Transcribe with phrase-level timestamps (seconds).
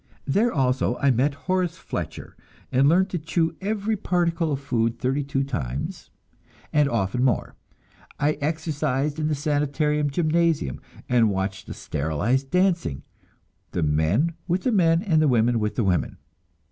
[0.25, 2.35] There also I met Horace Fletcher,
[2.71, 6.09] and learned to chew every particle of food thirty two times,
[6.73, 7.53] and often more.
[8.19, 13.03] I exercised in the Sanitarium gymnasium, and watched the sterilized dancing
[13.73, 16.17] the men with the men and the women with the women.